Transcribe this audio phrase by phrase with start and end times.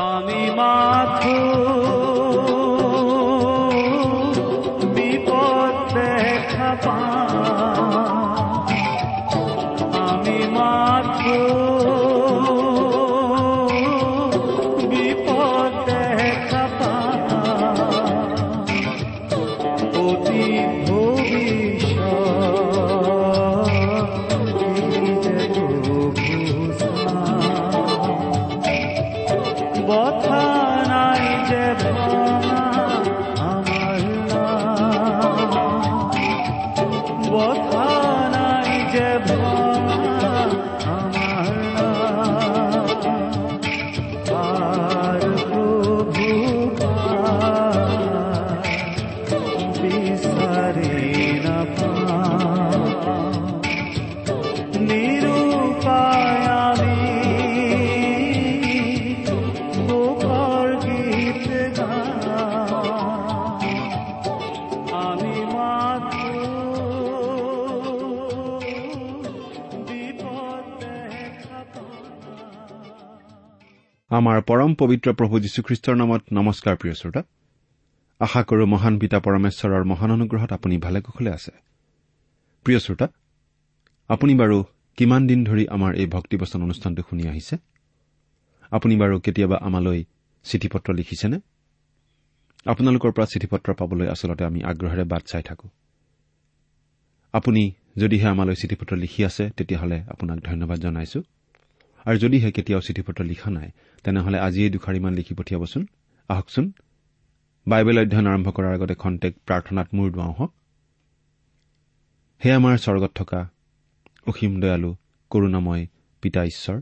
[0.00, 1.38] আমি মাথো
[29.98, 30.44] বথা
[30.90, 32.64] নাই যে ভঙা
[33.48, 34.02] আমার
[37.32, 37.88] বথা
[38.34, 39.57] নাই যে ভঙা
[74.28, 77.22] আমাৰ পৰম পবিত্ৰ প্ৰভু যীশুখ্ৰীষ্টৰ নামত নমস্কাৰ প্ৰিয় শ্ৰোতা।
[78.20, 81.52] আশা কৰো মহান পিতা পৰমেশ্বৰৰ মহান অনুগ্ৰহত আপুনি ভালে কুশলে আছে।
[82.64, 83.06] প্ৰিয় শ্ৰোতা
[84.08, 84.64] আপুনি বাৰু
[84.96, 87.56] কিমান দিন ধৰি আমাৰ এই ভক্তিবচন অনুষ্ঠানটো শুনি আহিছে?
[88.70, 90.04] আপুনি বাৰু কেতিয়াবা আমালৈ
[90.44, 91.38] চিঠি পত্ৰ লিখিছেনে?
[92.66, 95.68] আপোনালোকৰ পৰা চিঠি পত্ৰ পাবলৈ আচলতে আমি আগ্ৰহেৰে বাট চাই থাকো।
[97.32, 101.22] আপুনি যদিহে আমালৈ চিঠি পত্ৰ লিখি আছে তেতিয়াহ'লে আপোনাক ধন্যবাদ জনাইছো।
[102.08, 103.68] আৰু যদিহে কেতিয়াও চিঠি পত্ৰ লিখা নাই
[104.04, 105.86] তেনেহলে আজিয়েই দুখাৰিমান লিখি পঠিয়াবচোন।
[106.28, 106.72] আহকচোন।
[107.66, 110.52] বাইবেল অধ্যয়ন আৰম্ভ কৰাৰ আগতে খন্তেক প্ৰাৰ্থনাত মূৰ দুৱাওঁ হওক।
[112.44, 113.40] হে আমাৰ স্বৰ্গত থকা
[114.26, 114.96] অসীম দয়ালু
[115.30, 115.86] কৰুণাময়
[116.22, 116.78] পিতা ঈশ্বৰ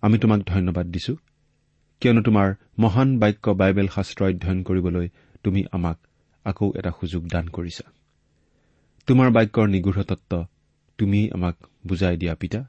[0.00, 1.16] আমি তোমাক ধন্যবাদ দিছো
[2.00, 5.08] কিয়নো তোমাৰ মহান বাক্য বাইবেল শাস্ত্ৰ অধ্যয়ন কৰিবলৈ
[5.44, 5.98] তুমি আমাক
[6.44, 7.84] আকৌ এটা সুযোগ দান কৰিছা।
[9.06, 10.46] তোমাৰ বাক্যৰ নিগূঢ় তত্ব
[10.98, 12.60] তুমিয়েই আমাক বুজাই দিয়া পিতা।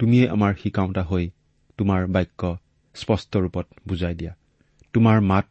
[0.00, 1.30] তুমিয়েই আমাৰ শিকাওঁতা হৈ
[1.76, 2.58] তোমাৰ বাক্য
[2.94, 4.32] স্পষ্ট ৰূপত বুজাই দিয়া।
[4.92, 5.46] তোমাৰ মাত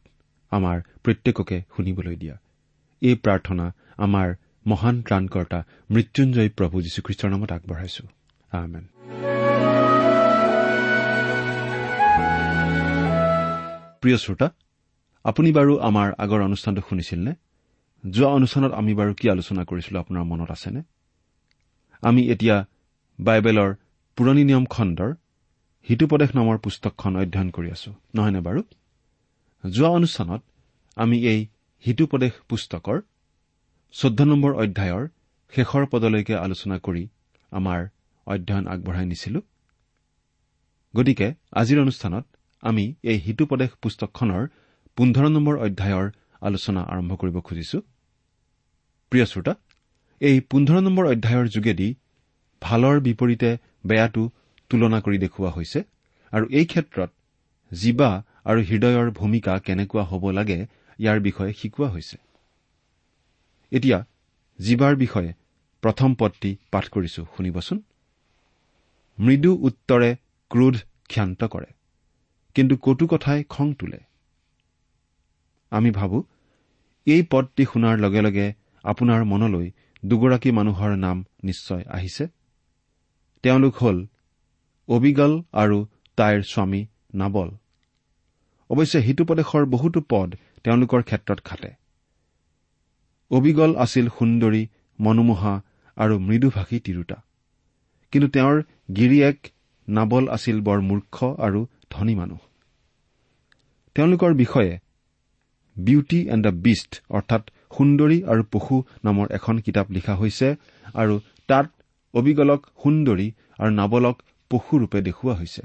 [0.52, 2.36] আমাৰ প্ৰত্যেককে শুনিবলৈ দিয়া।
[3.02, 4.34] এই প্ৰাৰ্থনা আমাৰ
[4.68, 8.04] মহান ত্ৰাণকৰ্তা মৃত্যুঞ্জয় প্ৰভু যীশুখ্ৰীষ্টৰ নামত আগবঢ়াইছো।
[14.02, 14.50] প্ৰিয় শ্ৰোতা
[15.24, 17.34] আপুনি বাৰু আমাৰ আগৰ অনুষ্ঠানটো শুনিছিল নে
[18.10, 20.82] যোৱা অনুষ্ঠানত আমি বাৰু কি আলোচনা কৰিছিলো আপোনাৰ মনত আছেনে?
[22.02, 22.66] আমি এতিয়া
[23.20, 23.74] বাইবেলৰ
[24.20, 25.12] পুৰণি নিয়ম খণ্ডৰ
[25.90, 28.62] হিতুপদেশ নামৰ পুস্তকখন অধ্যয়ন কৰি আছো। নহয়নে বাৰু?
[29.64, 30.42] যোৱা অনুষ্ঠানত
[30.98, 31.40] আমি এই
[31.84, 32.98] হিতুপদেশ পুস্তকৰ
[33.94, 35.04] চৈধ্য নম্বৰ অধ্যায়ৰ
[35.54, 37.04] শেষৰ পদলৈকে আলোচনা কৰি
[37.52, 37.80] আমাৰ
[38.28, 39.40] অধ্যয়ন আগবঢ়াই নিছিলো।
[40.94, 41.28] গতিকে
[41.62, 42.26] আজিৰ অনুষ্ঠানত
[42.64, 44.44] আমি এই হিতুপদেশ পুস্তকখনৰ
[44.98, 46.08] পোন্ধৰ নম্বৰ অধ্যায়ৰ
[46.48, 47.78] আলোচনা আৰম্ভ কৰিব খুজিছো।
[49.12, 49.54] প্ৰিয় শ্ৰোতা
[50.22, 51.90] এই পোন্ধৰ নম্বৰ অধ্যায়ৰ যোগেদি
[52.62, 53.50] ভালৰ বিপৰীতে
[53.84, 54.24] বেয়াটো
[54.70, 55.80] তুলনা কৰি দেখুওৱা হৈছে
[56.34, 57.10] আৰু এই ক্ষেত্ৰত
[57.72, 58.10] জীৱা
[58.46, 60.60] আৰু হৃদয়ৰ ভূমিকা কেনেকুৱা হ'ব লাগে
[61.00, 62.18] ইয়াৰ বিষয়ে শিকোৱা হৈছে।
[63.72, 64.00] এতিয়া
[64.60, 65.32] জীৱাৰ বিষয়ে
[65.84, 67.78] প্ৰথম পদটি পাঠ কৰিছো শুনিবচোন।
[69.18, 70.10] মৃদু উত্তৰে
[70.52, 70.76] ক্ৰোধ
[71.10, 71.70] ক্ষান্ত কৰে
[72.56, 74.00] কিন্তু কটু কথাই খং তোলে।
[75.72, 76.18] আমি ভাবো
[77.08, 78.48] এই পদটি শুনাৰ লগে লগে
[78.84, 79.68] আপোনাৰ মনলৈ
[80.04, 82.26] দুগৰাকী মানুহৰ নাম নিশ্চয় আহিছে।
[83.44, 84.06] তেওঁলোক হ'ল
[84.88, 85.86] অবিগল আৰু
[86.18, 87.50] তাইৰ স্বামী নাবল।
[88.70, 91.72] অৱশ্যে হিতুপদেশৰ বহুতো পদ তেওঁলোকৰ ক্ষেত্ৰত খাটে।
[93.32, 94.68] অবিগল আছিল সুন্দৰী
[95.00, 95.62] মনোমোহা
[95.98, 97.18] আৰু মৃদুভাষী তিৰোতা।
[98.12, 98.64] কিন্তু তেওঁৰ
[98.96, 99.38] গিৰিয়েক
[99.88, 102.40] নাবল আছিল বৰ মূৰ্খ আৰু ধনী মানুহ।
[103.96, 104.80] তেওঁলোকৰ বিষয়ে
[105.78, 107.44] বিউটি এণ্ড দ্য বিষ্ট অৰ্থাৎ
[107.78, 110.56] সুন্দৰী আৰু পশু নামৰ এখন কিতাপ লিখা হৈছে
[110.94, 111.68] আৰু তাত
[112.14, 113.28] অবিগলক সুন্দৰী
[113.58, 114.18] আৰু নাবলক
[114.52, 115.64] পশুৰূপে দেখুওৱা হৈছে।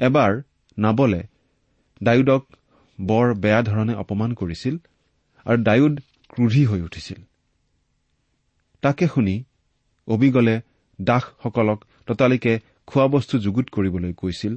[0.00, 0.32] এবাৰ
[0.78, 1.22] নাবলে
[2.00, 2.42] ডায়ুদক
[2.98, 4.74] বৰ বেয়া ধৰণে অপমান কৰিছিল
[5.46, 5.94] আৰু ডায়ুদ
[6.28, 7.20] ক্ৰোধী হৈ উঠিছিল।
[8.82, 9.36] তাকে শুনি
[10.08, 10.56] অবিগলে
[11.00, 12.52] দাসসকলক ততালিকে
[12.86, 14.54] খোৱা বস্তু যুগুত কৰিবলৈ কৈছিল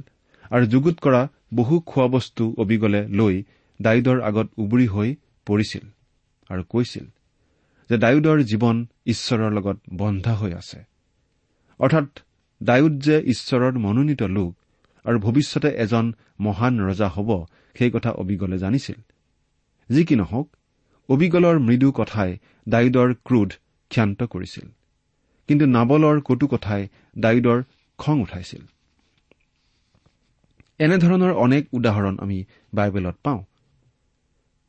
[0.50, 1.22] আৰু যুগুত কৰা
[1.54, 3.34] বহু খোৱা বস্তু অবিগলে লৈ
[3.80, 5.08] ডায়ুদৰ আগত উবুৰি হৈ
[5.46, 5.84] পৰিছিল
[6.50, 7.04] আৰু কৈছিল
[7.90, 10.84] যে ডায়ুদৰ জীৱন ঈশ্বৰৰ লগত বন্ধা হৈ আছে।
[11.78, 12.20] অৰ্থাৎ
[12.62, 14.56] ডায়ুদ যে ঈশ্বৰৰ মনোনীত লোক
[15.04, 17.44] আৰু ভৱিষ্যতে এজন মহান ৰজা হ'ব
[17.78, 18.98] সেই কথা অবিগলে জানিছিল।
[19.90, 20.56] যি কি নহওক
[21.08, 22.38] অবিগলৰ মৃদু কথাই
[22.68, 23.52] ডায়ুদৰ ক্ৰোধ
[23.90, 24.68] ক্ষান্ত কৰিছিল।
[25.48, 26.88] কিন্তু নাবলৰ কটু কথাই
[27.18, 27.62] ডায়ুদৰ
[27.98, 28.62] খং উঠাইছিল।
[30.78, 32.44] এনেধৰণৰ অনেক উদাহৰণ আমি
[32.74, 33.44] বাইবেলত পাওঁ।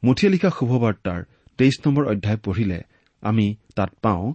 [0.03, 1.23] মুঠিয়ে লিখা শুভবাৰ্তাৰ
[1.57, 2.83] তেইছ নম্বৰ অধ্যায় পঢ়িলে
[3.21, 4.33] আমি তাত পাওঁ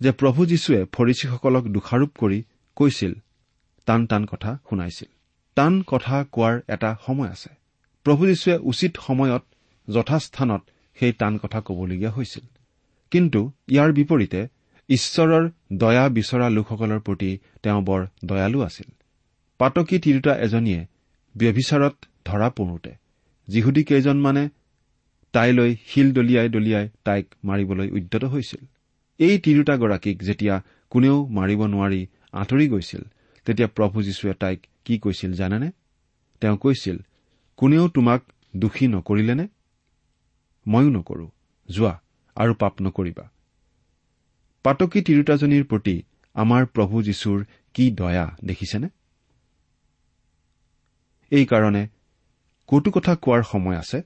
[0.00, 2.42] যে প্ৰভু যীশুৱে ফৰিচীসকলক দোষাৰোপ কৰি
[2.76, 3.14] কৈছিল।
[3.86, 5.08] টান টান কথা শুনাইছিল।
[5.54, 7.50] টান কথা কোৱাৰ এটা সময় আছে।
[8.04, 9.42] প্ৰভু যীশুৱে উচিত সময়ত
[9.90, 10.62] যথাস্থানত
[10.94, 12.46] সেই টান কথা কবলগীয়া হৈছিল।
[13.10, 14.48] কিন্তু ইয়াৰ বিপৰীতে
[14.88, 18.92] ঈশ্বৰৰ দয়া বিচৰা লোকসকলৰ প্ৰতি তেওঁ বৰ দয়ালু আছিল।
[19.58, 20.86] পাতকী তিৰোতা এজনীয়ে
[21.36, 22.94] ব্যভিচাৰত ধৰা পৰোতে
[23.48, 24.48] যিহুদী কেইজনমানে
[25.32, 28.62] তাইলৈ শিল দলিয়াই দলিয়াই তাইক মাৰিবলৈ উদ্যত হৈছিল।
[29.20, 30.54] এই তিৰোতাগৰাকীক যেতিয়া
[30.90, 32.00] কোনেও মাৰিব নোৱাৰি
[32.32, 33.02] আঁতৰি গৈছিল
[33.46, 35.68] তেতিয়া প্ৰভু যীশুৱে তাইক কি কৈছিল জানেনে?
[36.40, 36.96] তেওঁ কৈছিল
[37.56, 38.20] কোনেও তোমাক
[38.56, 39.46] দোষী নকৰিলেনে?
[40.66, 41.26] ময়ো নকৰো
[41.68, 41.94] যোৱা
[42.36, 43.24] আৰু পাপ নকৰিবা।
[44.64, 45.96] পাতকী তিৰোতাজনীৰ প্ৰতি
[46.34, 47.38] আমাৰ প্ৰভু যীশুৰ
[47.74, 48.88] কি দয়া দেখিছেনে?
[51.30, 51.82] এইকাৰণে
[52.68, 53.98] কটু কথা কোৱাৰ সময় আছে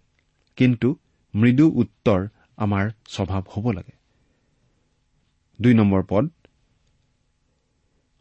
[0.56, 0.88] কিন্তু
[1.34, 2.20] মৃদু উত্তৰ
[2.56, 3.94] আমাৰ স্বভাৱ হ'ব লাগে।
[5.58, 6.24] দুই নম্বৰ পদ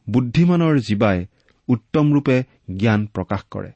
[0.08, 1.19] বুদ্ধিমানৰ জীৱাই
[1.68, 2.38] উত্তমৰূপে
[2.78, 3.72] জ্ঞান প্ৰকাশ কৰে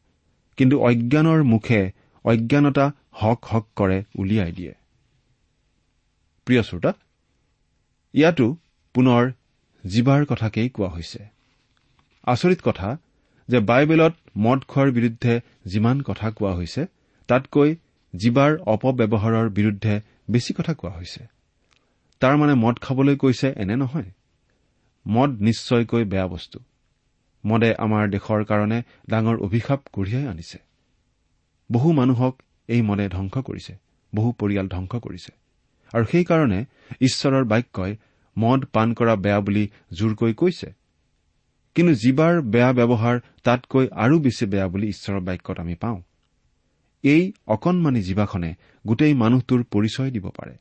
[0.58, 1.82] কিন্তু অজ্ঞানৰ মুখে
[2.26, 4.74] অজ্ঞানতা হক হক কৰে উলিয়াই দিয়ে।
[6.48, 6.92] প্ৰিয় শ্ৰোতা
[8.14, 8.48] ইয়াতো
[8.96, 9.24] পুনৰ
[9.84, 11.22] জীৱাৰ কথাকেই কোৱা হৈছে।
[12.28, 12.90] আচৰিত কথা
[13.50, 15.34] যে বাইবেলত মদ খোৱাৰ বিৰুদ্ধে
[15.66, 16.82] যিমান কথা কোৱা হৈছে
[17.30, 17.76] তাতকৈ
[18.18, 21.28] জীৱাৰ অপব্যৱহাৰৰ বিৰুদ্ধে বেছি কথা কোৱা হৈছে।
[22.20, 24.10] তাৰ মানে মদ খাবলৈ কৈছে এনে নহয়।
[25.08, 26.60] মদ নিশ্চয়কৈ বেয়া বস্তু।
[27.46, 30.58] মদে আমাৰ দেশৰ কাৰণে ডাঙৰ অভিশাপ কঢ়িয়াই আনিছে।
[31.72, 33.74] বহু মানুহক এই মদে ধ্বংস কৰিছে।
[34.16, 35.32] বহু পৰিয়াল ধ্বংস কৰিছে।
[35.94, 36.66] আৰু সেইকাৰণে
[37.02, 37.96] ঈশ্বৰৰ বাক্যই
[38.40, 40.68] মদ পান কৰা বেয়া বুলি জোৰকৈ কৈছে।
[41.76, 46.02] কিন্তু জীৱাৰ বেয়া ব্যৱহাৰ তাতকৈ আৰু বেছি বেয়া বুলি ঈশ্বৰৰ বাক্যত আমি পাওঁ।
[47.04, 48.56] এই অকণমানি জীৱাখনে
[48.88, 50.58] গোটেই মানুহটোৰ পৰিচয় দিব পাৰে।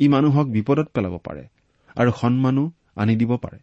[0.00, 1.48] ই মানুহক বিপদত পেলাব পাৰে
[1.96, 3.58] আৰু সন্মানো আনি দিব পাৰে।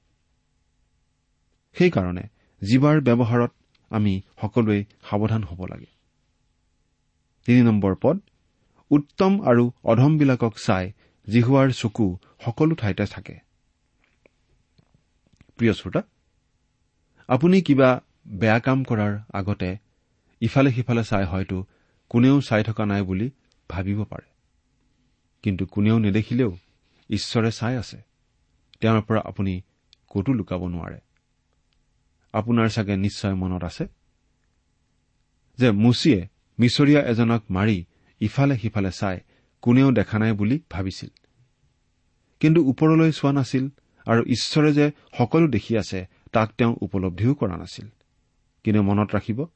[1.75, 2.24] সেইকাৰণে
[2.62, 3.51] জীৱাৰ ব্যৱহাৰত
[3.89, 5.91] আমি সকলোৱে সাৱধান হ'ব লাগে।
[7.46, 8.18] তিনি নম্বৰ পদ
[8.91, 10.91] উত্তম আৰু অধমবিলাকক চাই
[11.27, 13.36] জিহুৱাৰ চকু সকলো ঠাইতে থাকে।
[15.58, 16.01] প্ৰিয় শ্ৰোতা
[17.27, 19.77] আপুনি কিবা বেয়া কাম কৰাৰ আগতে
[20.41, 21.65] ইফালে সিফালে চাই হয়তো
[22.10, 23.32] কোনেও চাই থকা নাই বুলি
[23.70, 24.30] ভাবিব পাৰে।
[25.44, 26.58] কিন্তু কোনেও নেদেখিলেও
[27.10, 28.01] ঈশ্বৰে চাই আছে।
[28.80, 29.62] তেওঁৰ পৰা আপুনি
[30.10, 31.00] কতো লুকাব নোৱাৰে।
[32.34, 33.88] আপোনাৰ চাগে নিশ্চয় মনত আছে?
[35.58, 36.28] যে মুচিয়ে
[36.60, 37.86] মিছৰীয়া এজনক মাৰি
[38.20, 39.20] ইফালে সিফালে চাই
[39.62, 41.10] কোনেও দেখা নাই বুলি ভাবিছিল।
[42.39, 43.70] কিন্তু ওপৰলৈ চোৱা নাছিল
[44.06, 47.88] আৰু ঈশ্বৰে যে সকলো দেখি আছে তাক তেওঁ উপলব্ধিও কৰা নাছিল।
[48.63, 49.48] কিন্তু মনত ৰাখিব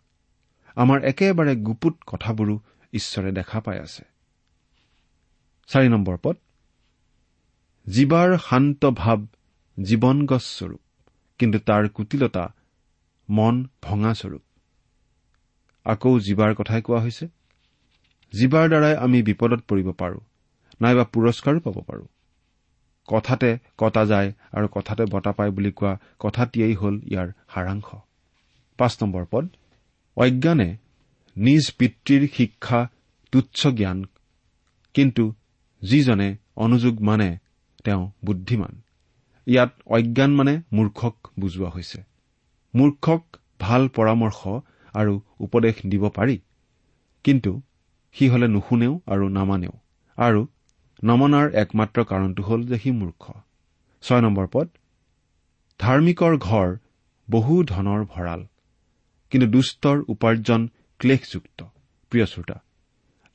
[0.77, 2.56] আমাৰ একেবাৰে গুপুত কথাবোৰো
[2.94, 4.03] ঈশ্বৰে দেখা পাই আছে।
[6.24, 6.36] পদ
[7.88, 9.20] জীৱাৰ শান্ত ভাৱ
[9.77, 10.82] জীৱন গছস্বৰূপ
[11.39, 12.44] কিন্তু তাৰ কুটিলতা
[13.30, 14.44] মন ভঙাস্বৰূপ
[15.86, 17.25] আকৌ জীৱাৰ কথাই কোৱা হৈছে
[18.34, 20.22] জীৱাৰ দ্বাৰাই আমি বিপদত পৰিব পাৰোঁ
[20.82, 22.08] নাইবা পুৰস্কাৰো পাব পাৰোঁ।
[23.08, 27.88] কথাতে কটা যায় আৰু কথাতে বঁটা পায় বুলি কোৱা কথাটিয়েই হ'ল ইয়াৰ সাৰাংশ।
[28.80, 29.46] পাঁচ নম্বৰ পদ
[30.17, 30.70] অজ্ঞানে
[31.36, 32.79] নিজ পিতৃৰ শিক্ষা
[33.34, 34.00] তুচ্ছ জ্ঞান
[34.96, 35.24] কিন্তু
[35.82, 37.29] যিজনে অনুযোগ মানে
[37.86, 38.74] তেওঁ বুদ্ধিমান।
[39.48, 42.00] ইয়াত অজ্ঞান মানে মূৰ্খক বুজোৱা হৈছে।
[42.74, 43.24] মূৰ্খক
[43.60, 44.39] ভাল পৰামৰ্শ
[44.93, 46.38] আৰু উপদেশ দিব পাৰি
[47.25, 47.51] কিন্তু
[48.15, 49.75] সি হলে নুশুনেও আৰু নামানেও।
[50.17, 50.41] আৰু
[51.03, 53.24] নমনাৰ একমাত্ৰ কাৰণটো হ'ল যে সি মূৰ্খ।
[54.03, 54.67] ছয় নম্বৰ পদ
[55.79, 56.70] ধাৰ্মিকৰ ঘৰ
[57.27, 58.41] বহু ধনৰ ভঁৰাল।
[59.33, 60.67] কিন্তু দুষ্টৰ উপাৰ্জন
[60.99, 61.63] ক্লেশযুক্ত।
[62.11, 62.57] প্ৰিয় শ্ৰোতা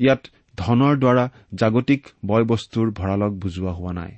[0.00, 0.22] ইয়াত
[0.56, 4.12] ধনৰ দ্বাৰা জাগতিক বয় বস্তুৰ ভঁৰালক বুজোৱা হোৱা নাই।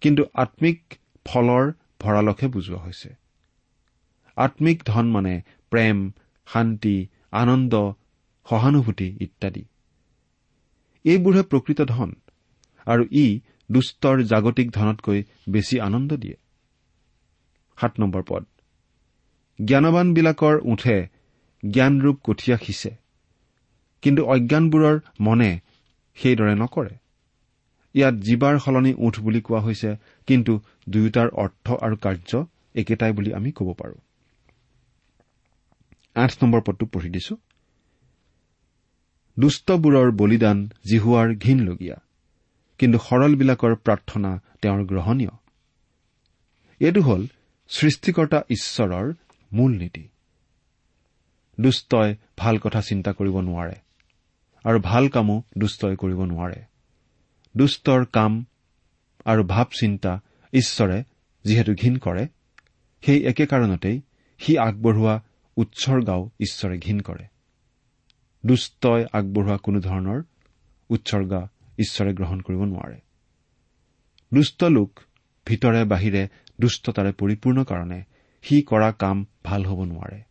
[0.00, 3.08] কিন্তু আম্মিক ফলৰ ভঁৰালকহে বুজোৱা হৈছে।
[4.36, 6.10] আম্মিক ধন মানে প্ৰেম
[6.46, 7.74] শান্তি আনন্দ
[8.46, 9.64] সহানুভূতি ইত্যাদি।
[11.04, 12.12] এইবোৰহে প্ৰকৃত ধন
[12.86, 13.40] আৰু ই
[13.72, 16.36] দুষ্টৰ জাগতিক ধনতকৈ বেছি আনন্দ দিয়ে।
[17.80, 18.44] সাত নম্বৰ পদ।
[19.64, 21.06] জ্ঞানবানবিলাকৰ উঠে
[21.70, 22.90] জ্ঞানৰূপ কঠীয়া সিঁচে।
[24.02, 25.60] কিন্তু অজ্ঞানবোৰৰ মনে
[26.14, 26.94] সেইদৰে নকৰে।
[27.94, 29.96] ইয়াত জীৱাৰ সলনি উঠ বুলি কোৱা হৈছে
[30.26, 32.44] কিন্তু দুয়োটাৰ অৰ্থ আৰু কাৰ্য
[32.74, 33.98] একেটাই বুলি আমি ক'ব পাৰোঁ।
[39.38, 41.96] দুষ্টবোৰৰ বলিদান জিহুৱাৰ ঘীনলগীয়া
[42.78, 45.30] কিন্তু সৰলবিলাকৰ প্ৰাৰ্থনা তেওঁৰ গ্ৰহণীয়।
[46.80, 47.26] এইটো হ'ল
[47.68, 49.12] সৃষ্টিকৰ্তা ঈশ্বৰৰ
[49.52, 50.08] মূল নীতি
[51.60, 53.76] দুষ্টই ভাল কথা চিন্তা কৰিব নোৱাৰে
[54.64, 56.60] আৰু ভাল কামো দুষ্টই কৰিব নোৱাৰে।
[57.56, 58.44] দুষ্টৰ কাম
[59.24, 60.20] আৰু ভাৱ চিন্তা
[60.52, 61.04] ঈশ্বৰে
[61.44, 62.28] যিহেতু ঘীন কৰে
[63.02, 64.02] সেই একে কাৰণতেই
[64.38, 65.22] সি আগবঢ়োৱা
[65.56, 67.26] উৎসৰ্গাও ঈশ্বৰে ঘীন কৰে।
[68.46, 70.22] দুষ্টই আগবঢ়োৱা কোনো ধৰণৰ
[70.90, 71.48] উৎসৰ্গা
[71.78, 73.00] ঈশ্বৰে গ্ৰহণ কৰিব নোৱাৰে।
[74.34, 75.00] দুষ্ট লোক
[75.46, 76.28] ভিতৰে বাহিৰে
[76.60, 78.04] দুষ্টতাৰে পৰিপূৰ্ণ কাৰণে
[78.46, 80.22] সি কৰা কাম ভাল হ'ব নোৱাৰে।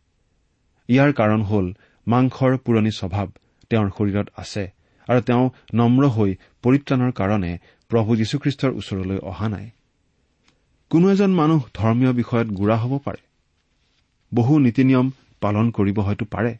[0.88, 1.72] ইয়াৰ কাৰণ হ'ল
[2.08, 3.26] মাংসৰ পুৰণি স্বভাৱ
[3.70, 4.72] তেওঁৰ শৰীৰত আছে
[5.08, 7.58] আৰু তেওঁ নম্ৰ হৈ পৰিত্ৰাণৰ কাৰণে
[7.88, 9.70] প্ৰভু যীশুখ্ৰীষ্টৰ ওচৰলৈ অহা নাই।
[10.90, 13.22] কোনো এজন মানুহ ধৰ্মীয় বিষয়ত গুড়া হ'ব পাৰে।
[14.34, 16.56] বহু নীতি নিয়ম পালন কৰিব হয়তো পাৰে।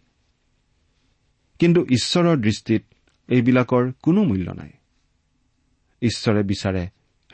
[1.58, 2.82] কিন্তু ঈশ্বৰৰ দৃষ্টিত
[3.28, 4.70] এইবিলাকৰ কোনো মূল্য নাই।
[6.02, 6.88] ঈশ্বৰে বিচাৰে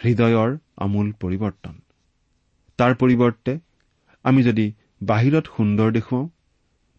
[0.04, 1.80] হৃদয়ৰ আমূল পৰিৱৰ্তন।
[2.76, 3.58] তাৰ পৰিৱৰ্তে
[4.24, 4.66] আমি যদি
[5.02, 6.28] বাহিৰত সুন্দৰ দেখুৱাওঁ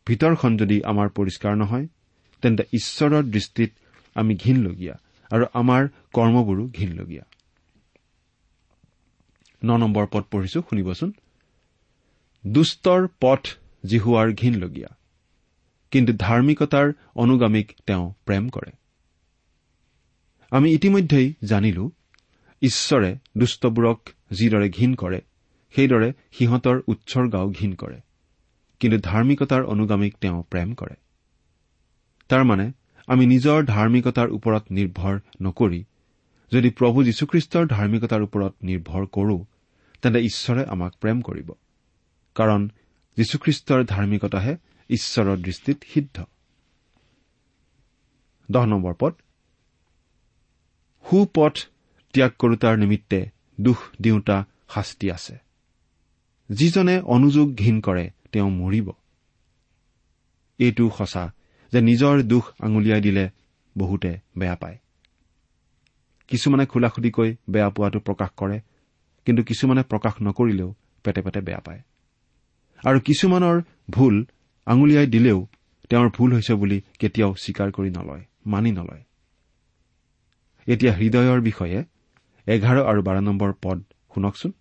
[0.07, 1.87] ভিতৰখন যদি আমাৰ পৰিষ্কাৰ নহয়
[2.41, 3.71] তেন্তে ঈশ্বৰৰ দৃষ্টিত
[4.15, 4.95] আমি ঘীনলগীয়া
[5.31, 5.81] আৰু আমাৰ
[6.13, 7.25] কৰ্মবোৰো ঘীনলগীয়া।
[9.61, 11.11] ন নম্বৰ পদ পঢ়িছো শুনিবচোন।
[12.43, 13.43] দুষ্টৰ পথ
[13.85, 14.89] জিহুৱাৰ ঘীনলগীয়া
[15.91, 18.71] কিন্তু ধাৰ্মিকতাৰ অনুগামীক তেওঁ প্ৰেম কৰে।
[20.51, 21.91] আমি ইতিমধ্যেই জানিলো
[22.61, 25.21] ঈশ্বৰে দুষ্টবোৰক যিদৰে ঘীন কৰে
[25.75, 28.01] সেইদৰে সিহঁতৰ উৎসৰ্গাও ঘীন কৰে।
[28.79, 30.95] কিন্তু ধাৰ্মিকতাৰ অনুগামীক তেওঁ প্ৰেম কৰে।
[32.29, 32.71] তাৰমানে
[33.07, 35.83] আমি নিজৰ ধাৰ্মিকতাৰ ওপৰত নিৰ্ভৰ নকৰি
[36.51, 39.45] যদি প্ৰভু যীশুখ্ৰীষ্টৰ ধাৰ্মিকতাৰ ওপৰত নিৰ্ভৰ কৰো
[40.01, 41.51] তেন্তে ঈশ্বৰে আমাক প্ৰেম কৰিব।
[42.35, 42.69] কাৰণ
[43.17, 44.57] যীশুখ্ৰীষ্টৰ ধাৰ্মিকতাহে
[44.89, 46.23] ঈশ্বৰৰ দৃষ্টিত সিদ্ধ।
[51.09, 51.55] সুপথ
[52.13, 53.29] ত্যাগ কৰোতাৰ নিমিত্তে
[53.61, 55.42] দুখ দিওঁতা শাস্তি আছে।
[56.49, 58.91] যিজনে অনুযোগ ঘীন কৰে তেওঁ মৰিব।
[60.59, 61.33] এইটো সঁচা
[61.71, 63.29] যে নিজৰ দুখ আঙুলিয়াই দিলে
[63.77, 64.77] বহুতে বেয়া পায়।
[66.27, 68.59] কিছুমানে খোলা খুলিকৈ বেয়া পোৱাটো প্ৰকাশ কৰে
[69.25, 70.73] কিন্তু কিছুমানে প্ৰকাশ নকৰিলেও
[71.03, 71.81] পেটে পেটে বেয়া পায়।
[72.83, 74.25] আৰু কিছুমানৰ ভুল
[74.65, 75.47] আঙুলিয়াই দিলেও
[75.89, 79.03] তেওঁৰ ভুল হৈছে বুলি কেতিয়াও স্বীকাৰ কৰি নলয় মানি নলয়।
[80.67, 81.83] এতিয়া হৃদয়ৰ বিষয়ে
[82.47, 83.83] এঘাৰ আৰু বাৰ নম্বৰ পদ
[84.15, 84.51] শুনকচোন।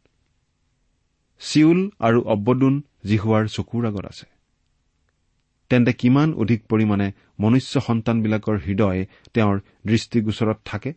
[1.42, 2.75] চিউল আৰু অব্বদোন
[3.08, 4.26] জিহুৱাৰ চকুৰ আগত আছে।
[5.70, 7.06] তেন্তে কিমান অধিক পৰিমাণে
[7.38, 9.00] মনুষ্য সন্তানবিলাকৰ হৃদয়
[9.34, 9.56] তেওঁৰ
[9.87, 10.90] দৃষ্টিগোচৰত থাকে?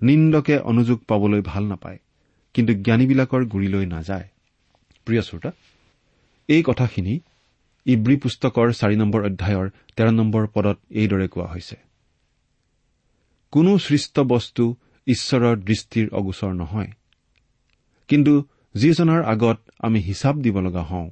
[0.00, 1.98] নিন্দকে অনুযোগ পাবলৈ ভাল নাপায়
[2.54, 4.26] কিন্তু জ্ঞানীবিলাকৰ গুৰিলৈ নাযায়।
[5.06, 5.50] প্ৰিয় শ্ৰোতা
[6.48, 7.14] এই কথাখিনি
[7.86, 11.76] ইব্ৰী পুস্তকৰ চাৰি নম্বৰ অধ্যায়ৰ তেৰ নম্বৰ পদত এইদৰে কোৱা হৈছে।
[13.52, 14.64] কোনো সৃষ্ট বস্তু
[15.06, 16.90] ঈশ্বৰৰ দৃষ্টিৰ অগোচৰ নহয়
[18.08, 18.32] কিন্তু
[18.74, 21.10] যিজনাৰ আগত আমি হিচাপ দিব লগা হওঁ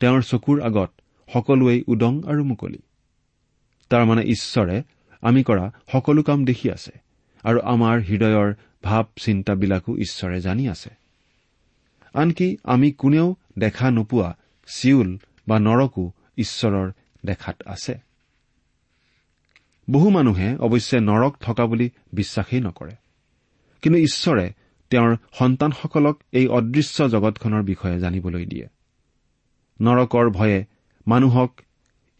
[0.00, 0.90] তেওঁৰ চকুৰ আগত
[1.32, 2.78] সকলোৱেই উদং আৰু মুকলি।
[3.90, 4.82] তাৰমানে ঈশ্বৰে
[5.22, 6.92] আমি কৰা সকলো কাম দেখি আছে
[7.44, 8.54] আৰু আমাৰ হৃদয়ৰ
[8.84, 10.90] ভাৱ চিন্তাবিলাকো ঈশ্বৰে জানি আছে।
[12.14, 16.90] আনকি আমি কোনেও দেখা নোপোৱা চিউল বা নৰকো ঈশ্বৰৰ
[17.26, 17.98] দেখাত আছে।
[19.90, 22.92] বহু মানুহে অৱশ্যে নৰক থকা বুলি বিশ্বাসেই নকৰে।
[23.82, 24.52] কিন্তু ঈশ্বৰে
[24.90, 28.66] তেওঁৰ সন্তানসকলক এই অদৃশ্য জগতখনৰ বিষয়ে জানিবলৈ দিয়ে।
[29.80, 30.64] নৰকৰ ভয়ে
[31.06, 31.50] মানুহক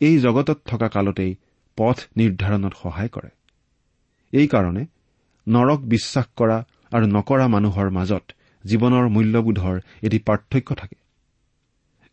[0.00, 1.35] এই জগতত থকা কালতেই
[1.78, 3.30] পথ নিৰ্ধাৰণত সহায় কৰে।
[4.33, 4.87] এইকাৰণে
[5.47, 6.59] নৰক বিশ্বাস কৰা
[6.92, 8.25] আৰু নকৰা মানুহৰ মাজত
[8.64, 10.97] জীৱনৰ মূল্যবোধৰ এটি পাৰ্থক্য থাকে।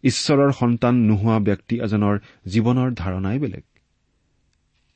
[0.03, 2.15] ঈশ্বৰৰ সন্তান নোহোৱা ব্যক্তি এজনৰ
[2.47, 3.63] জীৱনৰ ধাৰণাই বেলেগ।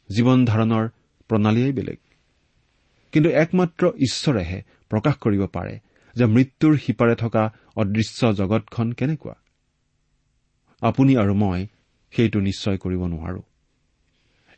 [0.10, 0.86] জীৱন ধাৰণৰ
[1.30, 2.00] প্ৰণালীয়েই বেলেগ।
[3.16, 5.76] কিন্তু একমাত্ৰ ঈশ্বৰেহে প্ৰকাশ কৰিব পাৰে
[6.16, 7.44] যে মৃত্যুৰ সিপাৰে থকা
[7.76, 9.36] অদৃশ্য জগতখন কেনেকুৱা?
[10.82, 11.68] আপুনি আৰু মই
[12.14, 13.42] সেইটো নিশ্চয় কৰিব নোৱাৰো।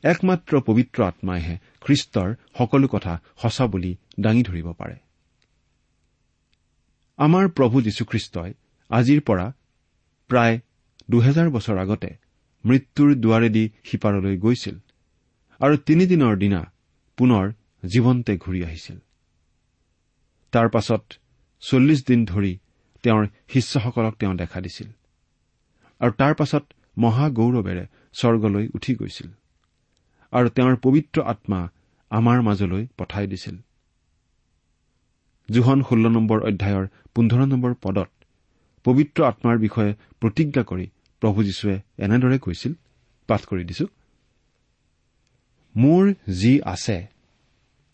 [0.03, 4.97] একমাত্ৰ পবিত্ৰ আত্মাইহে খ্ৰীষ্টৰ সকলো কথা সঁচা বুলি দাঙি ধৰিব পাৰে।
[7.19, 8.51] আমাৰ প্ৰভু যীশুখ্ৰীষ্টই
[8.89, 9.45] আজিৰ পৰা
[10.29, 10.59] প্ৰায়
[11.09, 12.09] দুহেজাৰ বছৰ আগতে
[12.65, 14.75] মৃত্যুৰ দুৱাৰেদি সিপাৰলৈ গৈছিল
[15.61, 16.61] আৰু তিনিদিনৰ দিনা
[17.17, 17.45] পুনৰ
[17.84, 18.98] জীৱন্তে ঘূৰি আহিছিল।
[20.51, 21.03] তাৰ পাছত
[21.60, 22.57] চল্লিছ দিন ধৰি
[23.03, 24.88] তেওঁৰ শিষ্যসকলক তেওঁ দেখা দিছিল।
[26.00, 26.63] আৰু তাৰ পাছত
[26.98, 29.27] মহাগৌৰৱেৰে স্বৰ্গলৈ উঠি গৈছিল।
[30.31, 31.72] আৰু তেওঁৰ পবিত্ৰ আত্মা
[32.10, 33.57] আমাৰ মাজলৈ পঠাই দিছিল।
[35.51, 38.10] জোহন ষোল্ল নম্বৰ অধ্যায়ৰ পোন্ধৰ নম্বৰ পদত
[38.84, 40.89] পবিত্ৰ আত্মাৰ বিষয়ে প্ৰতিজ্ঞা কৰি
[41.22, 42.74] প্ৰভু যীশুৱে এনেদৰে কৈছিল
[43.27, 43.86] পাঠ কৰি দিছো।
[45.75, 47.16] মোৰ যি আছে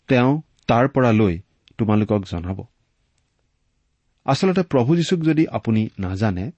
[0.08, 1.34] তেওঁ তাৰ পৰা লৈ
[1.78, 2.58] তোমালোকক জনাব।
[4.24, 6.50] আচলতে প্ৰভু যীশুক যদি আপুনি নাজানে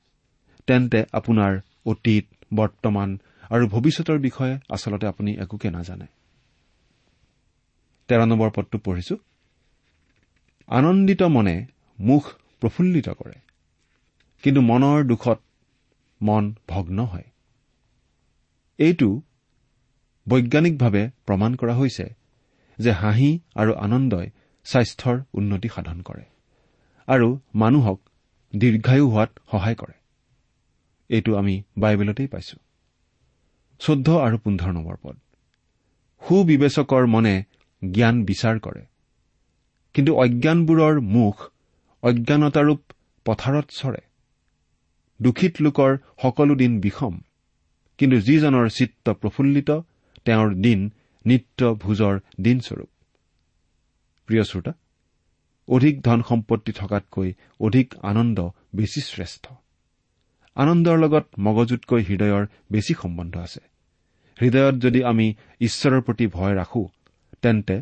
[0.67, 1.53] তেন্তে আপোনাৰ
[1.87, 2.25] অতীত
[2.55, 3.19] বৰ্তমান
[3.51, 6.07] আৰু ভৱিষ্যতৰ বিষয়ে আচলতে আপুনি একোকে নাজানে।
[8.09, 9.17] তেৰ নম্বৰ পদটো পঢ়িছো।
[10.69, 11.67] আনন্দিত মনে
[11.99, 12.25] মুখ
[12.61, 13.39] প্ৰফুল্লিত কৰে
[14.43, 15.39] কিন্তু মনৰ দুখত
[16.23, 17.29] মন ভগ্ন হয়।
[18.79, 19.09] এইটো
[20.29, 22.07] বৈজ্ঞানিকভাৱে প্ৰমাণ কৰা হৈছে
[22.79, 24.27] যে হাঁহি আৰু আনন্দই
[24.65, 26.25] স্বাস্থ্যৰ উন্নতি সাধন কৰে
[27.07, 28.01] আৰু মানুহক
[28.57, 29.97] দীৰ্ঘায়ু হোৱাত সহায় কৰে।
[31.09, 32.57] এইটো আমি বাইবেলতেই পাইছো।
[33.79, 35.17] চৈধ্য আৰু পোন্ধৰ নম্বৰ পদ।
[36.29, 37.43] সুবিবেচকৰ মনে
[37.93, 38.87] জ্ঞান বিচাৰ কৰে।
[39.95, 41.51] কিন্তু অজ্ঞানবোৰৰ মুখ
[42.03, 42.81] অজ্ঞানতাৰূপ
[43.25, 44.03] পথাৰত চৰে।
[45.23, 47.21] দূষিত লোকৰ সকলো দিন বিষম।
[47.99, 49.71] কিন্তু যিজনৰ চিত্ত প্ৰফুল্লিত
[50.25, 50.91] তেওঁৰ দিন
[51.27, 52.91] নিত্য ভোজৰ দিনস্বৰূপ।
[54.29, 54.73] প্ৰিয় শ্ৰোতা
[55.69, 57.29] অধিক ধন সম্পত্তি থকাতকৈ
[57.61, 58.39] অধিক আনন্দ
[58.77, 59.45] বেছি শ্ৰেষ্ঠ।
[60.57, 63.63] আনন্দৰ লগত মগজুতকৈ হৃদয়ৰ বেছি সম্বন্ধ আছে।
[64.39, 65.27] হৃদয়ত যদি আমি
[65.61, 66.83] ঈশ্বৰৰ প্ৰতি ভয় ৰাখো
[67.43, 67.77] তেন্তে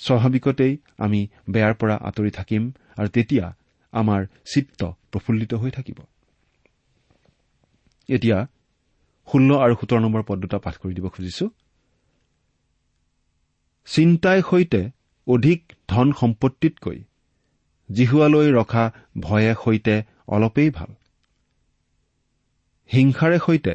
[0.00, 2.62] স্বাভাৱিকতেই আমি বেয়াৰ পৰা আঁতৰি থাকিম
[2.98, 3.46] আৰু তেতিয়া
[3.92, 4.20] আমাৰ
[4.52, 4.80] চিত্ত
[5.12, 5.98] প্ৰফুল্লিত হৈ থাকিব।
[8.08, 8.38] এতিয়া
[9.28, 11.46] ষোল্ল আৰু সোতৰ নম্বৰ পদ দুটা পাঠ কৰি দিব খুজিছো।
[13.88, 14.80] চিন্তাই সৈতে
[15.26, 16.98] অধিক ধন সম্পত্তিতকৈ
[17.90, 18.84] জিহুৱালৈ ৰখা
[19.20, 19.94] ভয়ে সৈতে
[20.28, 20.90] অলপেই ভাল।
[22.90, 23.74] হিংসাৰে সৈতে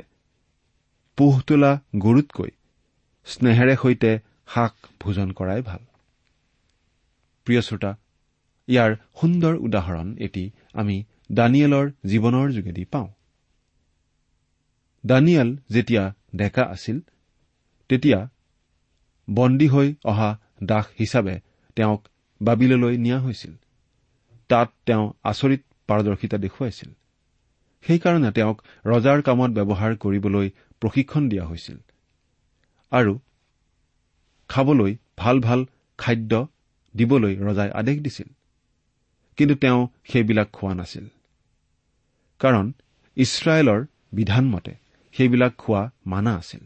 [1.17, 2.51] পোহ তোলা গৰুতকৈ
[3.27, 4.11] স্নেহেৰে সৈতে
[4.53, 5.81] শাক ভোজন কৰাই ভাল।
[7.47, 7.91] প্ৰিয় শ্ৰোতা
[8.67, 13.09] ইয়াৰ সুন্দৰ উদাহৰণ এটি আমি দানিয়েলৰ জীৱনৰ যোগেদি পাওঁ।
[15.05, 16.03] দানিয়েল যেতিয়া
[16.35, 16.97] ডেকা আছিল
[17.89, 18.19] তেতিয়া
[19.29, 21.39] বন্দী হৈ অহা দাস হিচাপে
[21.75, 22.07] তেওঁক
[22.41, 23.53] বাবিললৈ নিয়া হৈছিল।
[24.49, 26.89] তাত তেওঁ আচৰিত পাৰদৰ্শিতা দেখুৱাইছিল।
[27.83, 30.49] সেইকাৰণে তেওঁক ৰজাৰ কামত ব্যৱহাৰ কৰিবলৈ
[30.81, 31.77] প্ৰশিক্ষণ দিয়া হৈছিল
[32.91, 33.19] আৰু
[34.49, 35.65] খাবলৈ ভাল ভাল
[35.97, 36.47] খাদ্য
[36.95, 38.29] দিবলৈ ৰজাই আদেশ দিছিল।
[39.37, 41.05] কিন্তু তেওঁ সেইবিলাক খোৱা নাছিল।
[42.39, 42.73] কাৰণ
[43.17, 44.73] ইছৰাইলৰ বিধানমতে
[45.13, 46.65] সেইবিলাক খোৱা মানা আছিল।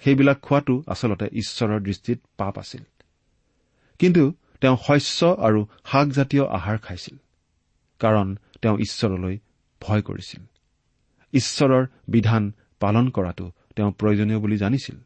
[0.00, 2.82] সেইবিলাক খোৱাটো আচলতে ঈশ্বৰৰ দৃষ্টিত পাপ আছিল।
[3.98, 7.16] কিন্তু তেওঁ শস্য আৰু শাকজাতীয় আহাৰ খাইছিল
[7.98, 9.38] কাৰণ তেওঁ ঈশ্বৰলৈ
[9.80, 10.42] ভয় কৰিছিল।
[11.32, 14.96] ঈশ্বৰৰ বিধান পালন কৰাটো তেওঁ প্ৰয়োজনীয় বুলি জানিছিল।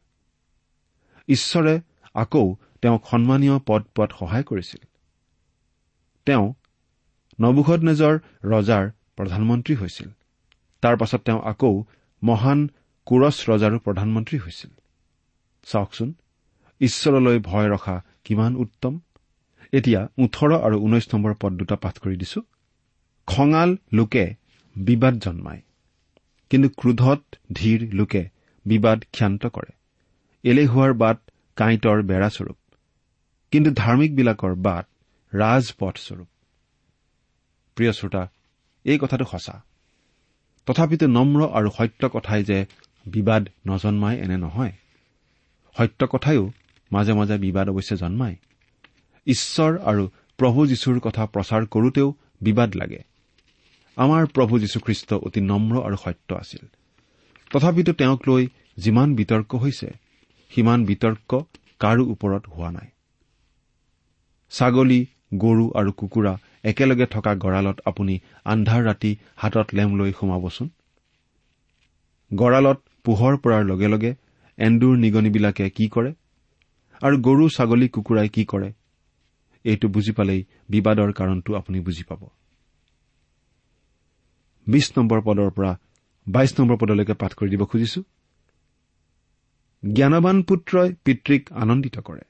[1.28, 1.80] ঈশ্বৰে
[2.14, 4.82] আকৌ তেওঁক সন্মানীয় পদ পোৱাত সহায় কৰিছিল।
[6.26, 6.54] তেওঁ
[7.40, 10.08] নবুখত নেজৰ ৰজাৰ প্ৰধানমন্ত্ৰী হৈছিল।
[10.80, 11.84] তাৰ পাছত তেওঁ আকৌ
[12.22, 12.68] মহান
[13.08, 14.72] কোৰছ ৰজাৰো প্ৰধানমন্ত্ৰী হৈছিল।
[15.66, 16.08] চাওকচোন
[16.80, 18.94] ঈশ্বৰলৈ ভয় ৰখা কিমান উত্তম।
[19.72, 22.40] এতিয়া ওঠৰ আৰু ঊনৈশ নম্বৰ পদ দুটা পাঠ কৰি দিছো।
[23.28, 24.24] খঙাল লোকে
[24.76, 25.62] বিবাদ জন্মায়
[26.50, 27.20] কিন্তু ক্ৰোধত
[27.52, 28.22] ধীৰ লোকে
[28.66, 29.72] বিবাদ ক্ষান্ত কৰে।
[30.44, 31.18] এলেহুৱাৰ বাট
[31.56, 32.58] কাঁইটৰ বেৰাস্বৰূপ
[33.52, 34.86] কিন্তু ধাৰ্মিকবিলাকৰ বাট
[35.32, 36.28] ৰাজপথস্বৰূপ
[37.76, 38.22] প্ৰিয় শ্ৰোতা
[38.84, 39.56] এই কথাটো সঁচা।
[40.66, 42.58] তথাপিতো নম্ৰ আৰু সত্য কথাই যে
[43.08, 44.72] বিবাদ নজন্মাই এনে নহয়।
[45.76, 46.52] সত্য কথাইও
[46.92, 48.36] মাজে মাজে বিবাদ অৱশ্যে জন্মায়।
[49.26, 53.02] ঈশ্বৰ আৰু প্ৰভু যীশুৰ কথা প্ৰচাৰ কৰোতেও বিবাদ লাগে।
[53.96, 56.66] আমাৰ প্ৰভু যীশুখ্ৰীষ্ট অতি নম্ৰ আৰু সত্য আছিল।
[57.50, 59.90] তথাপিতো তেওঁক লৈ যিমান বিতৰ্ক হৈছে
[60.50, 61.40] সিমান বিতৰ্ক
[61.78, 62.86] কাৰো ওপৰত হোৱা নাই।
[64.50, 70.68] ছাগলী গৰু আৰু কুকুৰা একেলগে থকা গঁড়ালত আপুনি আন্ধাৰ ৰাতি হাতত লেম লৈ সোমাবচোন।
[72.34, 74.10] গঁড়ালত পোহৰ পৰাৰ লগে লগে
[74.58, 76.10] এন্দুৰ নিগনিবিলাকে কি কৰে?
[77.02, 78.68] আৰু গৰু ছাগলী কুকুৰাই কি কৰে?
[79.64, 82.22] এইটো বুজি পালেই বিবাদৰ কাৰণটো আপুনি বুজি পাব।
[84.66, 85.72] বিশ নম্বৰ পদৰ পৰা
[86.26, 88.00] বাইশ নম্বৰ পদলৈকে পাঠ কৰি দিব খুজিছো।
[89.82, 92.24] জ্ঞানবান পুত্ৰই পিতৃক আনন্দিত কৰে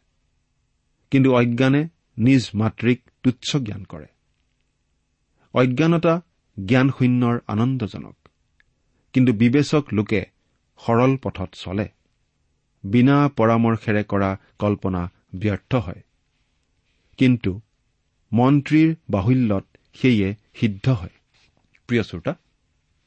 [1.10, 1.82] কিন্তু অজ্ঞানে
[2.18, 4.08] নিজ মাতৃক তুচ্ছ জ্ঞান কৰে।
[5.54, 6.14] অজ্ঞানতা
[6.56, 8.16] জ্ঞানশূন্যৰ আনন্দজনক
[9.12, 10.37] কিন্তু বিবেচক লোকে
[10.80, 11.86] সৰল পথত চলে।
[12.84, 15.02] বিনা পৰামৰ্শেৰে কৰা কল্পনা
[15.34, 16.02] ব্যৰ্থ হয়।
[17.18, 17.52] কিন্তু
[18.32, 20.28] মন্ত্ৰীৰ বাহুল্যত সেয়ে
[20.60, 21.14] সিদ্ধ হয়।
[21.88, 22.32] প্ৰিয় শ্ৰোতা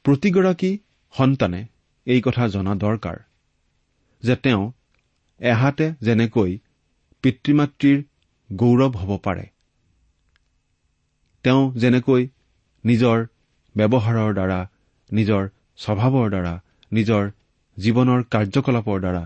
[0.06, 0.72] প্ৰতিগৰাকী
[1.14, 1.62] সন্তানে
[2.08, 3.18] এই কথা জনা দৰকাৰ
[4.24, 4.64] যে তেওঁ
[5.40, 6.52] এহাতে যেনেকৈ
[7.24, 8.00] পিতৃ মাতৃৰ
[8.50, 9.46] গৌৰৱ হ'ব পাৰে
[11.46, 12.22] তেওঁ যেনেকৈ
[12.84, 13.18] নিজৰ
[13.76, 14.60] ব্যৱহাৰৰ দ্বাৰা
[15.10, 15.44] নিজৰ
[15.78, 16.54] স্বভাৱৰ দ্বাৰা
[16.92, 17.24] নিজৰ
[17.78, 19.24] জীৱনৰ কাৰ্যকলাপৰ দ্বাৰা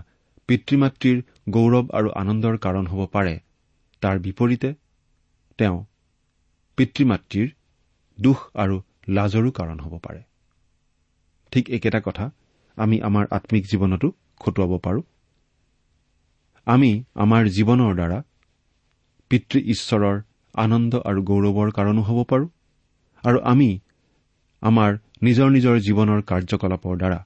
[0.48, 1.18] পিতৃ মাতৃৰ
[1.50, 3.34] গৌৰৱ আৰু আনন্দৰ কাৰণ হ'ব পাৰে।
[4.02, 4.68] তাৰ বিপৰীতে
[5.58, 5.78] তেওঁ
[6.78, 7.48] পিতৃ মাতৃৰ
[8.18, 8.76] দুখ আৰু
[9.08, 10.22] লাজৰো কাৰণ হ'ব পাৰে।
[11.52, 12.24] ঠিক একেটা কথা
[12.76, 14.08] আমি আমাৰ আম্মিক জীৱনতো
[14.40, 15.02] খটুৱাব পাৰোঁ।
[16.66, 18.18] আমি আমাৰ জীৱনৰ দ্বাৰা
[19.30, 20.16] পিতৃ ঈশ্বৰৰ
[20.54, 22.48] আনন্দ আৰু গৌৰৱৰ কাৰণো হ'ব পাৰোঁ।
[23.24, 23.70] আৰু আমি
[24.62, 24.90] আমাৰ
[25.22, 27.18] নিজৰ নিজৰ জীৱনৰ কাৰ্যকলাপৰ দ্বাৰা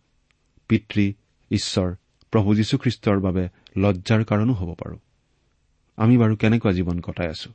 [0.71, 1.07] পিতৃ
[1.51, 1.95] ঈশ্বৰ
[2.33, 3.45] প্ৰভু যীশুখ্ৰীষ্টৰ বাবে
[3.77, 4.99] লজ্জাৰ কাৰণো হ'ব পাৰোঁ।
[5.97, 7.51] আমি বাৰু কেনেকুৱা জীৱন কটাই আছো?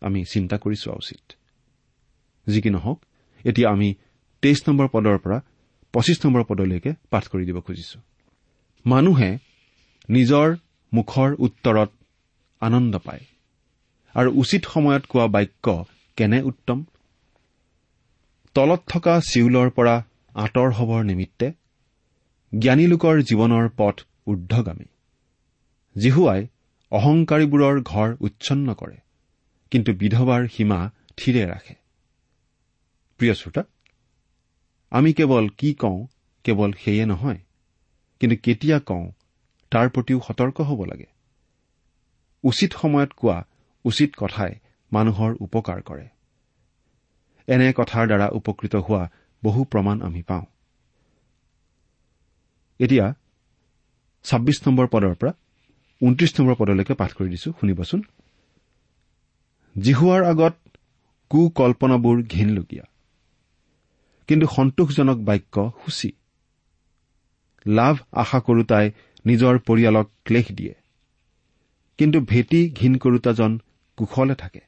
[0.00, 1.32] আমি চিন্তা কৰি চোৱা উচিত।
[2.46, 2.98] যি কি নহওক
[3.44, 3.94] এতিয়া আমি
[4.42, 5.38] তেইছ নম্বৰ পদৰ পৰা
[5.92, 8.00] পঁচিছ নম্বৰ পদলৈকে পাঠ কৰি দিব খুজিছো।
[8.86, 9.38] মানুহে
[10.10, 10.56] নিজৰ
[10.92, 11.90] মুখৰ উত্তৰত
[12.60, 13.24] আনন্দ পায়।
[14.14, 15.84] আৰু উচিত সময়ত কোৱা বাক্য
[16.16, 16.84] কেনে উত্তম?
[18.54, 21.52] তলত থকা চিউলৰ পৰা আঁতৰ হবৰ নিমিত্তে
[22.58, 24.84] জ্ঞানী লোকৰ জীৱনৰ পথ ঊৰ্ধগামী
[25.96, 26.46] জিহুৱাই
[26.92, 28.98] অহংকাৰীবোৰৰ ঘৰ উচ্ছন্ন কৰে
[29.70, 30.78] কিন্তু বিধৱাৰ সীমা
[31.16, 31.74] থিৰে ৰাখে।
[33.20, 33.62] প্ৰিয় শ্ৰোতা
[34.92, 36.06] আমি কেৱল কি কওঁ
[36.44, 37.40] কেৱল সেয়ে নহয়
[38.20, 39.12] কিন্তু কেতিয়া কওঁ
[39.72, 41.06] তাৰ প্ৰতিও সতৰ্ক হ'ব লাগে।
[42.44, 43.38] উচিত সময়ত কোৱা
[43.84, 44.52] উচিত কথাই
[44.92, 46.08] মানুহৰ উপকাৰ কৰে।
[47.48, 49.04] এনে কথাৰ দ্বাৰা উপকৃত হোৱা
[49.42, 50.46] বহু প্ৰমাণ আমি পাওঁ।
[52.84, 53.06] এতিয়া
[54.24, 55.32] ছাব্বিছ নম্বৰ পদৰ পৰা
[56.00, 58.00] ঊনত্ৰিশ নম্বৰ পদলৈকে পাঠ কৰি দিছো শুনিবচোন।
[59.76, 60.54] জিহুৱাৰ আগত
[61.30, 62.84] কুকল্পনাবোৰ ঘীনলগীয়া
[64.28, 66.10] কিন্তু সন্তোষজনক বাক্য সূচী।
[67.66, 68.86] লাভ আশা কৰোতাই
[69.24, 70.74] নিজৰ পৰিয়ালক ক্লেশ দিয়ে
[71.98, 73.52] কিন্তু ভেটি ঘীন কৰোতাজন
[73.98, 74.62] কুশলে থাকে।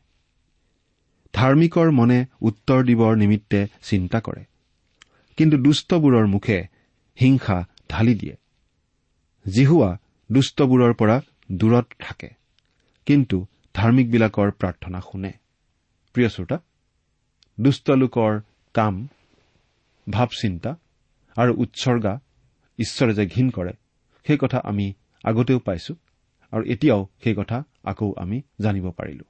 [1.35, 4.43] ধাৰ্মিকৰ মনে উত্তৰ দিবৰ নিমিত্তে চিন্তা কৰে
[5.39, 6.59] কিন্তু দুষ্টবোৰৰ মুখে
[7.19, 8.37] হিংসা ঢালি দিয়ে
[9.47, 9.91] জিহুৱা
[10.33, 11.21] দুষ্টবোৰৰ পৰা
[11.53, 12.31] দূৰত থাকে
[13.07, 15.33] কিন্তু ধাৰ্মিকবিলাকৰ প্ৰাৰ্থনা শুনে।
[16.13, 16.59] প্ৰিয় শ্ৰোতা
[17.61, 18.41] দুষ্ট লোকৰ
[18.75, 19.09] কাম
[20.11, 20.71] ভাৱ চিন্তা
[21.37, 22.21] আৰু উৎসৰ্গা
[22.79, 23.73] ঈশ্বৰে যে ঘীন কৰে
[24.27, 24.93] সেই কথা আমি
[25.25, 25.95] আগতেও পাইছো
[26.53, 29.25] আৰু এতিয়াও সেই কথা আকৌ আমি জানিব পাৰিলো।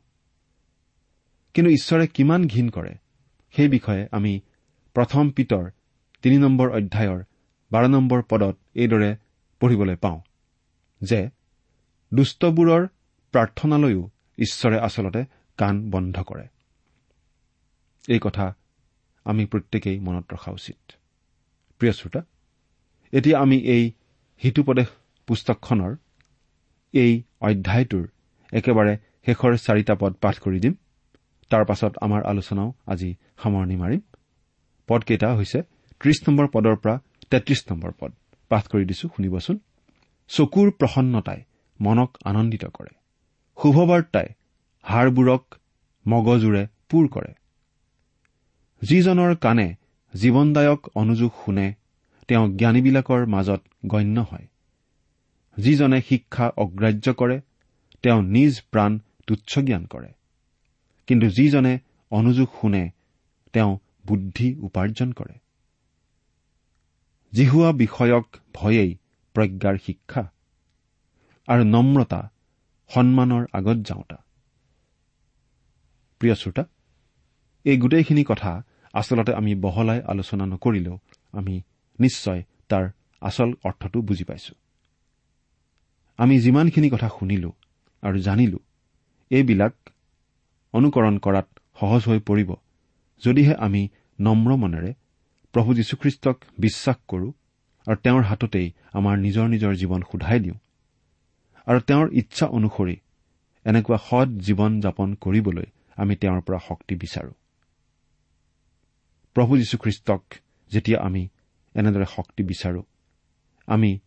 [1.54, 2.94] কিন্তু ঈশ্বৰে কিমান ঘীন কৰে
[3.50, 4.40] সেই বিষয়ে আমি
[4.94, 5.70] প্ৰথম পিতৰ
[6.22, 7.24] তিনি নম্বৰ অধ্যায়ৰ
[7.72, 9.10] বাৰ নম্বৰ পদত এইদৰে
[9.60, 10.18] পঢ়িবলৈ পাওঁ
[11.00, 11.20] যে
[12.12, 12.82] দুষ্টবোৰৰ
[13.34, 14.02] প্ৰাৰ্থনালৈও
[14.38, 15.22] ঈশ্বৰে আচলতে
[15.58, 16.46] কাণ বন্ধ কৰে।
[18.08, 18.46] এই কথা
[19.26, 20.80] আমি প্ৰত্যেকেই মনত ৰখা উচিত।
[21.80, 22.20] প্ৰিয় শ্ৰোতা
[23.12, 23.84] এতিয়া আমি এই
[24.42, 24.88] হিতুপদেশ
[25.28, 25.92] পুস্তকখনৰ
[26.94, 28.04] এই অধ্যায়টোৰ
[28.52, 28.92] একেবাৰে
[29.26, 30.74] শেষৰ চাৰিটা পদ পাঠ কৰি দিম।
[31.50, 33.10] তাৰ পাছত আমাৰ আলোচনাও আজি
[33.42, 34.02] সামৰণি মাৰিম।
[34.88, 35.58] পদকেইটা হৈছে
[36.00, 36.96] ত্ৰিশ নম্বৰ পদৰ পৰা
[37.30, 38.12] তেত্ৰিশ নম্বৰ পদ।
[38.50, 39.56] পাঠ কৰি দিছো শুনিবচোন।
[40.30, 41.40] চকুৰ প্ৰসন্নতাই
[41.80, 42.92] মনক আনন্দিত কৰে।
[43.62, 44.28] শুভবাৰ্তাই
[44.82, 45.54] হাড়বোৰক
[46.06, 47.32] মগজুৰে পূৰ কৰে।
[48.82, 49.74] যিজনৰ কাণে
[50.14, 51.74] জীৱনদায়ক অনুযোগ শুনে
[52.28, 54.46] তেওঁ জ্ঞানীবিলাকৰ মাজত গণ্য হয়।
[55.56, 57.40] যিজনে শিক্ষা অগ্ৰাহ্য কৰে
[58.02, 60.10] তেওঁ নিজ প্ৰাণ তুচ্ছ জ্ঞান কৰে।
[61.06, 61.78] কিন্তু যিজনে
[62.10, 62.90] অনুযোগ শুনে
[63.52, 65.45] তেওঁ বুদ্ধি উপাৰ্জন কৰে।
[67.32, 68.90] জিহুৱা বিষয়ক ভয়েই
[69.34, 70.22] প্ৰজ্ঞাৰ শিক্ষা
[71.48, 72.20] আৰু নম্ৰতা
[72.90, 74.18] সন্মানৰ আগত যাওঁতা।
[76.20, 76.64] প্ৰিয় শ্ৰোতা
[77.64, 78.52] এই গোটেইখিনি কথা
[78.94, 80.96] আচলতে আমি বহলাই আলোচনা নকৰিলেও
[81.34, 81.54] আমি
[81.98, 82.84] নিশ্চয় তাৰ
[83.22, 84.54] আচল অৰ্থটো বুজি পাইছো।
[86.18, 87.50] আমি যিমানখিনি কথা শুনিলো
[88.02, 88.58] আৰু জানিলো
[89.30, 89.74] এইবিলাক
[90.74, 91.48] অনুকৰণ কৰাত
[91.80, 92.50] সহজ হৈ পৰিব
[93.22, 93.82] যদিহে আমি
[94.18, 94.90] নম্ৰ মনেৰে
[95.56, 97.32] প্ৰভু যীশুখ্ৰীষ্টক বিশ্বাস কৰো
[97.86, 100.58] আৰু তেওঁৰ হাততেই আমাৰ নিজৰ নিজৰ জীৱন সোধাই দিওঁ।
[101.66, 102.96] আৰু তেওঁৰ ইচ্ছা অনুসৰি
[103.64, 105.66] এনেকুৱা সৎ জীৱন যাপন কৰিবলৈ
[105.96, 107.32] আমি তেওঁৰ পৰা শক্তি বিচাৰো।
[109.34, 110.22] প্ৰভু যীশুখ্ৰীষ্টক
[110.72, 111.28] যেতিয়া আমি
[111.74, 112.82] এনেদৰে শক্তি বিচাৰো
[113.66, 113.98] আমি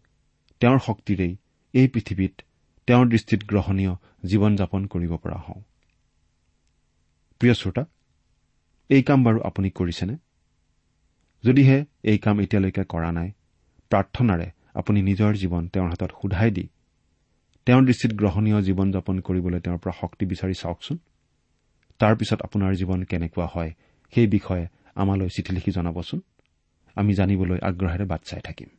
[0.59, 1.37] তেওঁৰ শক্তিৰেই
[1.73, 2.41] এই পৃথিৱীত
[2.87, 3.93] তেওঁৰ দৃষ্টিত গ্ৰহণীয়
[4.25, 5.61] জীৱন যাপন কৰিব পৰা হওঁ।
[7.39, 7.85] প্ৰিয় শ্ৰোতা
[8.89, 10.28] এই কাম বাৰু আপুনি কৰিছেনে?
[11.43, 13.31] যদিহে এই কাম এতিয়ালৈকে কৰা নাই
[13.89, 16.69] প্ৰাৰ্থনাৰে আপুনি নিজৰ জীৱন তেওঁৰ হাতত সোধাই দি
[17.65, 20.97] তেওঁৰ দৃষ্টিত গ্ৰহণীয় জীৱন যাপন কৰিবলৈ তেওঁৰ পৰা শক্তি বিচাৰি চাওকচোন।
[21.99, 23.71] তাৰ পিছত আপোনাৰ জীৱন কেনেকুৱা হয়
[24.13, 26.21] সেই বিষয়ে আমালৈ চিঠি লিখি জনাবচোন।
[26.95, 28.69] আমি জানিবলৈ আগ্ৰহেৰে বাট চাই থাকিম।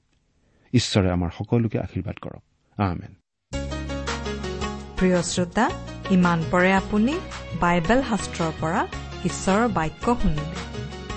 [0.72, 2.42] ঈশ্বৰে আমাৰ সকলোকে আশীৰ্বাদ কৰক।
[4.98, 5.70] প্ৰিয় শ্ৰোতা
[6.10, 7.14] ইমান পৰে আপুনি
[7.60, 8.86] বাইবেল শাস্ত্ৰৰ পৰা
[9.24, 10.69] ঈশ্বৰৰ বাক্য শুনিলে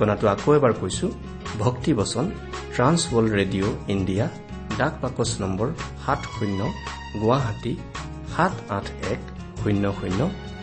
[0.00, 1.06] ঠিকনাটো আকৌ এবাৰ কৈছো
[1.62, 2.26] ভক্তি বচন
[2.74, 4.26] ট্ৰান্স ৱৰ্ল্ড ৰেডিঅ' ইণ্ডিয়া
[4.80, 5.68] ডাক বাকচ নম্বৰ
[6.04, 6.60] সাত শূন্য
[7.22, 7.72] গুৱাহাটী
[8.32, 9.20] সাত আঠ এক
[9.60, 10.20] শূন্য শূন্য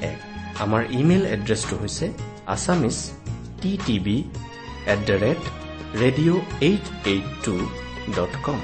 [0.10, 0.18] এক।
[0.64, 2.06] আমাৰ ইমেইল এড্ৰেছটো হৈছে
[2.54, 2.98] Assamese
[3.62, 4.18] T TV
[4.94, 5.42] at the rate
[6.02, 7.56] radio' eight eight two
[8.18, 8.60] dot com.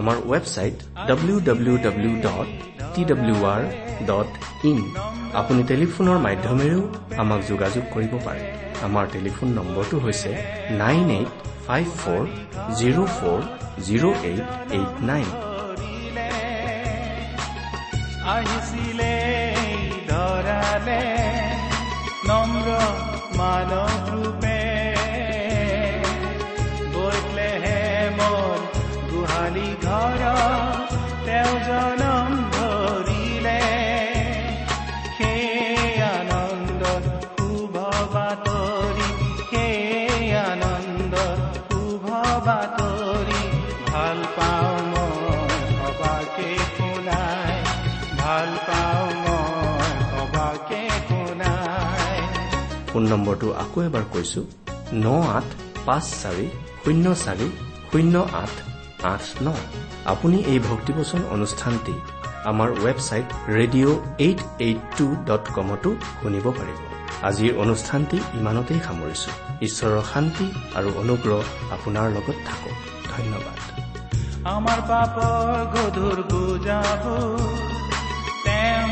[0.00, 0.76] আমাৰ website
[1.08, 2.48] W W W dot
[2.94, 3.62] T W R
[4.10, 4.30] dot
[4.70, 4.78] in
[5.40, 6.82] আপুনি টেলিফোনৰ মাধ্যমেৰেও
[7.22, 8.44] আমাক যোগাযোগ কৰিব পাৰে।
[8.86, 10.30] আমাৰ টেলিফোন নম্বৰটো হৈছে
[10.82, 11.30] nine eight
[11.66, 12.22] five four
[12.78, 13.40] zero' four
[13.86, 15.28] zero' eight eight nine.
[18.34, 19.12] আহিছিলে
[20.08, 21.02] ধৰালে
[22.28, 22.68] নম্ৰ
[23.38, 24.45] মানৱ ৰূপে
[53.12, 54.40] নম্বৰটো আকৌ এবাৰ কৈছো
[55.04, 55.06] ন
[55.38, 55.48] আঠ
[55.86, 56.46] পাঁচ চাৰি
[56.84, 57.48] শূন্য চাৰি
[57.90, 58.54] শূন্য আঠ
[59.12, 59.48] আঠ ন।
[60.12, 61.94] আপুনি এই ভক্তিবচন অনুষ্ঠানটি
[62.50, 65.90] আমাৰ website radio' eight eight two dot কমতো
[66.22, 66.80] শুনিব পাৰিব।
[67.28, 69.30] আজিৰ অনুষ্ঠানটি ইমানতেই সামৰিছো।
[69.66, 70.46] ঈশ্বৰৰ শান্তি
[70.78, 71.40] আৰু অনুগ্ৰহ
[71.76, 72.74] আপোনাৰ লগত থাকক।
[73.12, 73.56] ধন্যবাদ।
[74.56, 77.04] আমাৰ পাপৰ গধুৰ বুজাব
[78.44, 78.88] তেওঁ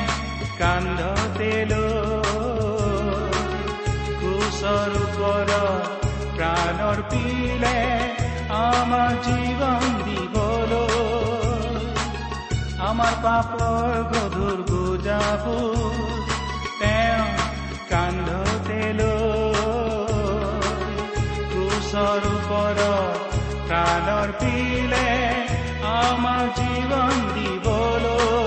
[4.64, 5.56] ওপৰত
[6.36, 7.72] প্ৰাণৰ পিলে
[8.58, 11.74] আমাৰ জীৱন দিবলৈ
[12.86, 15.44] আমাৰ পাপৰ গধুৰ বুজাব
[16.80, 17.26] তেওঁ
[17.90, 18.80] কান্ধতে
[21.50, 25.06] ক্ৰুচৰ ওপৰত প্ৰাণৰ পিলে
[25.92, 28.43] আমাৰ জীৱন দিবলৈ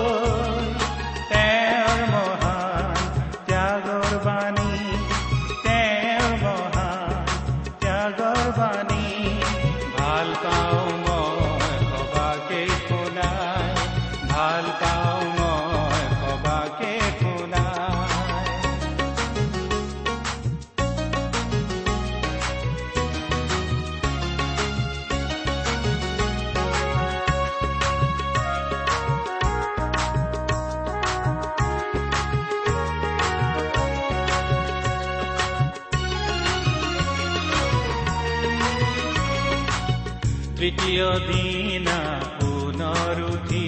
[40.67, 41.99] তৃতীয় দিনা
[42.39, 43.67] পুনৰ উঠি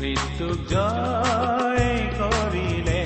[0.00, 1.86] মৃত্যুক জয়
[2.18, 3.04] কৰিলে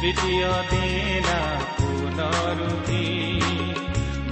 [0.00, 1.38] তৃতীয় দিনা
[1.78, 3.06] পুনৰ উঠি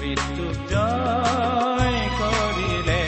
[0.00, 3.02] মৃত্যুক জয় কৰিলে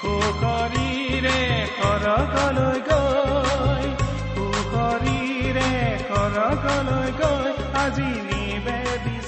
[0.00, 1.40] সুশৰীৰে
[1.78, 3.86] কৰকলৈ গৈ
[4.32, 5.70] সুশৰীৰে
[6.10, 7.50] কৰকলৈ গৈ
[7.82, 9.19] আজি নিবেদিছে